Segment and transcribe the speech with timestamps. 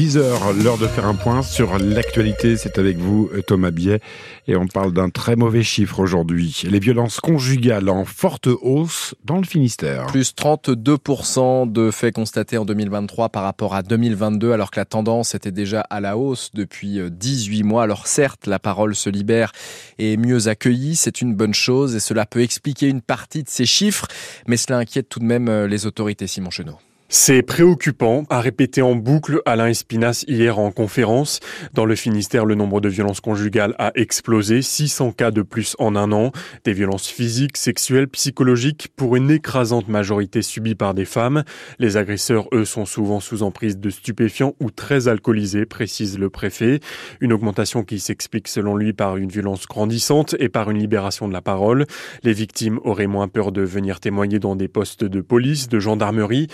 [0.00, 2.56] 10h, l'heure de faire un point sur l'actualité.
[2.56, 4.00] C'est avec vous, Thomas Biet.
[4.48, 6.62] Et on parle d'un très mauvais chiffre aujourd'hui.
[6.64, 10.06] Les violences conjugales en forte hausse dans le Finistère.
[10.06, 15.34] Plus 32% de faits constatés en 2023 par rapport à 2022, alors que la tendance
[15.34, 17.82] était déjà à la hausse depuis 18 mois.
[17.82, 19.52] Alors certes, la parole se libère
[19.98, 20.96] et est mieux accueillie.
[20.96, 24.06] C'est une bonne chose et cela peut expliquer une partie de ces chiffres.
[24.46, 26.78] Mais cela inquiète tout de même les autorités, Simon Chenot.
[27.12, 31.40] C'est préoccupant, a répété en boucle Alain Espinas hier en conférence.
[31.74, 35.96] Dans le Finistère, le nombre de violences conjugales a explosé, 600 cas de plus en
[35.96, 36.30] un an.
[36.62, 41.42] Des violences physiques, sexuelles, psychologiques, pour une écrasante majorité subies par des femmes.
[41.80, 46.78] Les agresseurs, eux, sont souvent sous emprise de stupéfiants ou très alcoolisés, précise le préfet.
[47.20, 51.32] Une augmentation qui s'explique selon lui par une violence grandissante et par une libération de
[51.32, 51.86] la parole.
[52.22, 56.46] Les victimes auraient moins peur de venir témoigner dans des postes de police, de gendarmerie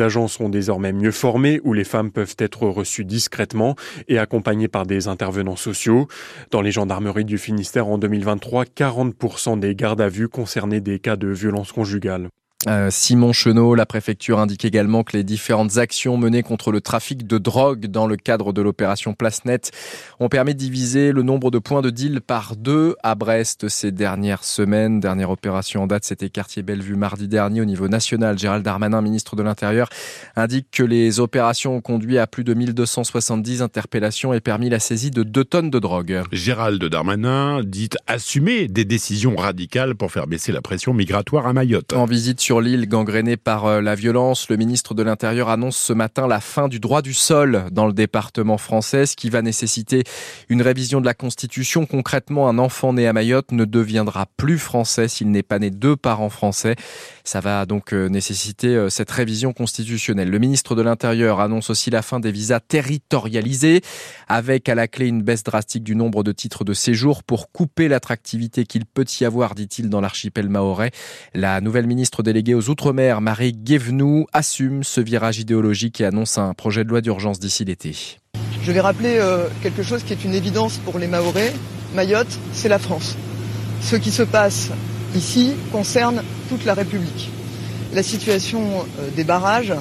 [0.00, 3.76] agents sont désormais mieux formés, où les femmes peuvent être reçues discrètement
[4.08, 6.08] et accompagnées par des intervenants sociaux.
[6.50, 11.16] Dans les gendarmeries du Finistère en 2023, 40% des gardes à vue concernaient des cas
[11.16, 12.28] de violence conjugale.
[12.68, 17.26] Euh, Simon Chenot, la préfecture indique également que les différentes actions menées contre le trafic
[17.26, 19.70] de drogue dans le cadre de l'opération Place Net
[20.18, 23.92] ont permis de diviser le nombre de points de deal par deux à Brest ces
[23.92, 24.98] dernières semaines.
[24.98, 28.36] Dernière opération en date, c'était quartier Bellevue mardi dernier au niveau national.
[28.36, 29.88] Gérald Darmanin, ministre de l'Intérieur,
[30.34, 35.12] indique que les opérations ont conduit à plus de 1270 interpellations et permis la saisie
[35.12, 36.22] de deux tonnes de drogue.
[36.32, 41.92] Gérald Darmanin dit assumer des décisions radicales pour faire baisser la pression migratoire à Mayotte.
[41.92, 45.92] En visite sur l'île gangrénée par euh, la violence, le ministre de l'Intérieur annonce ce
[45.92, 50.04] matin la fin du droit du sol dans le département français, ce qui va nécessiter
[50.48, 51.86] une révision de la Constitution.
[51.86, 55.96] Concrètement, un enfant né à Mayotte ne deviendra plus français s'il n'est pas né deux
[55.96, 56.76] parents français.
[57.24, 60.30] Ça va donc euh, nécessiter euh, cette révision constitutionnelle.
[60.30, 63.80] Le ministre de l'Intérieur annonce aussi la fin des visas territorialisés,
[64.28, 67.88] avec à la clé une baisse drastique du nombre de titres de séjour pour couper
[67.88, 70.92] l'attractivité qu'il peut y avoir, dit-il, dans l'archipel maorais.
[71.34, 76.52] La nouvelle ministre déléguée aux Outre-mer, Marie Guévenoux, assume ce virage idéologique et annonce un
[76.54, 77.94] projet de loi d'urgence d'ici l'été.
[78.62, 81.52] Je vais rappeler euh, quelque chose qui est une évidence pour les Mahorais.
[81.94, 83.16] Mayotte, c'est la France.
[83.80, 84.70] Ce qui se passe
[85.14, 87.30] ici concerne toute la République.
[87.94, 88.60] La situation
[89.00, 89.72] euh, des barrages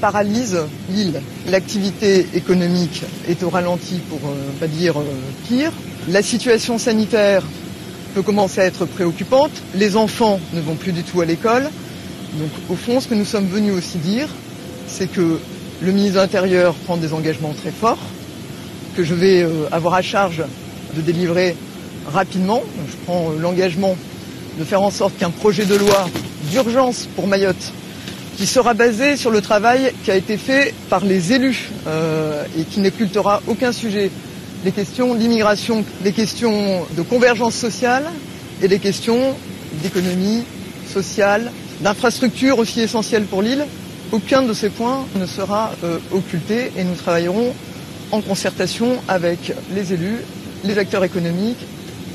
[0.00, 0.58] paralyse
[0.90, 1.22] l'île.
[1.48, 5.04] L'activité économique est au ralenti pour ne pas dire euh,
[5.48, 5.72] pire.
[6.08, 7.42] La situation sanitaire
[8.14, 9.52] peut commencer à être préoccupante.
[9.74, 11.70] Les enfants ne vont plus du tout à l'école.
[12.38, 14.28] Donc au fond, ce que nous sommes venus aussi dire,
[14.88, 15.38] c'est que
[15.80, 17.98] le ministre de l'Intérieur prend des engagements très forts,
[18.96, 20.42] que je vais euh, avoir à charge
[20.96, 21.54] de délivrer
[22.12, 22.62] rapidement.
[22.88, 23.96] Je prends euh, l'engagement
[24.58, 26.08] de faire en sorte qu'un projet de loi
[26.50, 27.72] d'urgence pour Mayotte,
[28.36, 32.62] qui sera basé sur le travail qui a été fait par les élus euh, et
[32.64, 34.10] qui n'écultera aucun sujet,
[34.64, 38.04] les questions d'immigration, les questions de convergence sociale
[38.62, 39.34] et les questions
[39.82, 40.42] d'économie
[40.92, 43.66] sociale, d'infrastructures aussi essentielles pour l'île,
[44.12, 47.54] aucun de ces points ne sera euh, occulté et nous travaillerons
[48.12, 50.18] en concertation avec les élus,
[50.64, 51.64] les acteurs économiques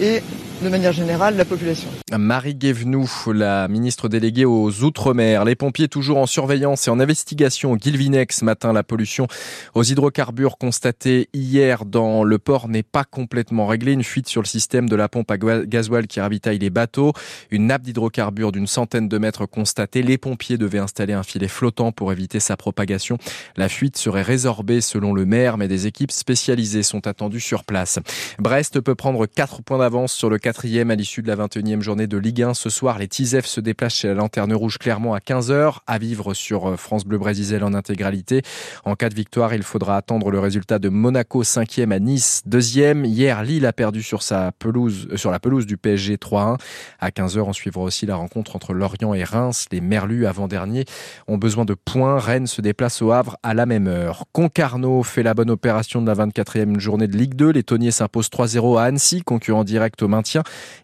[0.00, 0.22] et
[0.62, 1.88] de manière générale la population.
[2.16, 5.44] Marie Guévenoux, la ministre déléguée aux Outre-mer.
[5.44, 8.72] Les pompiers toujours en surveillance et en investigation Guilvinec ce matin.
[8.72, 9.26] La pollution
[9.74, 13.92] aux hydrocarbures constatée hier dans le port n'est pas complètement réglée.
[13.92, 17.12] Une fuite sur le système de la pompe à gasoil qui ravitaille les bateaux.
[17.50, 20.02] Une nappe d'hydrocarbures d'une centaine de mètres constatée.
[20.02, 23.18] Les pompiers devaient installer un filet flottant pour éviter sa propagation.
[23.56, 27.98] La fuite serait résorbée selon le maire, mais des équipes spécialisées sont attendues sur place.
[28.38, 32.06] Brest peut prendre 4 points d'avance sur le quatrième à l'issue de la 21e journée
[32.06, 32.52] de Ligue 1.
[32.52, 36.34] Ce soir, les Tisef se déplacent chez la Lanterne Rouge clairement à 15h, à vivre
[36.34, 38.42] sur euh, France Bleu Brésil en intégralité.
[38.84, 43.06] En cas de victoire, il faudra attendre le résultat de Monaco 5e à Nice 2e.
[43.06, 46.58] Hier, Lille a perdu sur sa pelouse, euh, sur la pelouse du PSG 3-1.
[47.00, 49.64] À 15h, on suivra aussi la rencontre entre Lorient et Reims.
[49.72, 50.84] Les Merlus avant-derniers
[51.26, 52.18] ont besoin de points.
[52.18, 54.24] Rennes se déplace au Havre à la même heure.
[54.32, 57.52] Concarneau fait la bonne opération de la 24e journée de Ligue 2.
[57.52, 60.33] Les Tonniers s'imposent 3-0 à Annecy, concurrent direct au maintien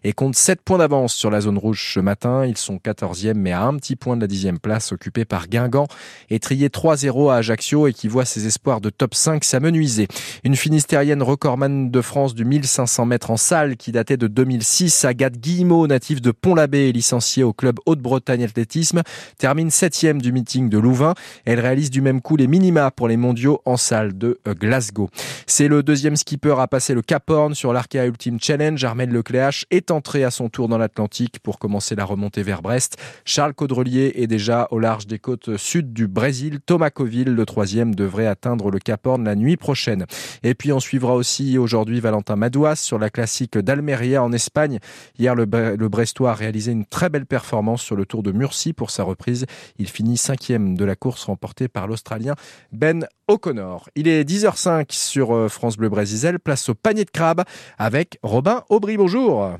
[0.03, 2.45] et compte 7 points d'avance sur la zone rouge ce matin.
[2.45, 5.87] Ils sont 14e mais à un petit point de la 10e place occupée par Guingamp
[6.29, 10.07] et trié 3-0 à Ajaccio et qui voit ses espoirs de top 5 s'amenuiser.
[10.43, 15.37] Une finistérienne recordman de France du 1500 mètres en salle qui datait de 2006, Agathe
[15.37, 19.01] Guillemot, native de Pont-l'Abbé et licenciée au club Haute-Bretagne Athlétisme,
[19.37, 21.13] termine 7e du meeting de Louvain.
[21.45, 25.09] Elle réalise du même coup les minima pour les mondiaux en salle de Glasgow.
[25.47, 28.83] C'est le deuxième skipper à passer le Cap Horn sur l'Arkea Ultimate Challenge.
[28.83, 29.40] Armel Leclerc
[29.71, 32.97] Est entré à son tour dans l'Atlantique pour commencer la remontée vers Brest.
[33.25, 36.59] Charles Caudrelier est déjà au large des côtes sud du Brésil.
[36.63, 40.05] Thomas Coville, le troisième, devrait atteindre le Cap Horn la nuit prochaine.
[40.43, 44.79] Et puis on suivra aussi aujourd'hui Valentin Madouas sur la classique d'Almeria en Espagne.
[45.17, 48.91] Hier, le, Brestois a réalisé une très belle performance sur le Tour de Murcie pour
[48.91, 49.45] sa reprise.
[49.79, 52.35] Il finit cinquième de la course remportée par l'Australien
[52.71, 53.89] Ben O'Connor.
[53.95, 56.37] Il est 10h05 sur euh, France Bleu Brésil.
[56.43, 57.43] Place au panier de crabe
[57.77, 58.97] avec Robin Aubry.
[58.97, 59.30] Bonjour.
[59.39, 59.57] ó.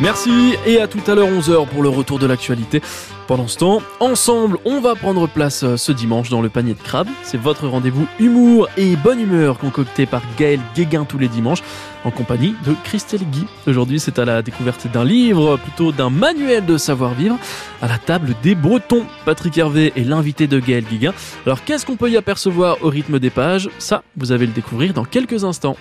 [0.00, 2.80] Merci et à tout à l'heure 11h pour le retour de l'actualité.
[3.26, 6.80] Pendant ce temps, ensemble, on va prendre place euh, ce dimanche dans le panier de
[6.80, 7.08] crabe.
[7.24, 11.64] C'est votre rendez-vous humour et bonne humeur concocté par Gaël Guéguin tous les dimanches
[12.04, 13.44] en compagnie de Christelle Guy.
[13.66, 17.36] Aujourd'hui, c'est à la découverte d'un livre, plutôt d'un manuel de savoir-vivre,
[17.82, 19.04] à la table des Bretons.
[19.24, 21.12] Patrick Hervé est l'invité de Gaël Guéguin.
[21.44, 23.68] Alors, qu'est-ce qu'on peut y apercevoir au rythme des pages?
[23.78, 25.76] Ça, vous allez le découvrir dans quelques instants.